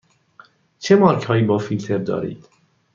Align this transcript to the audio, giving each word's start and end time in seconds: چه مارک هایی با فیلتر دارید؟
چه 0.79 0.95
مارک 0.95 1.23
هایی 1.23 1.43
با 1.43 1.57
فیلتر 1.57 1.97
دارید؟ 1.97 2.45